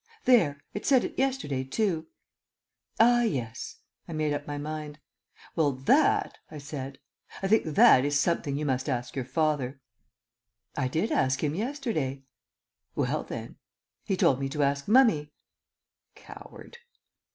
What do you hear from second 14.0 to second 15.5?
"He told me to ask Mummy."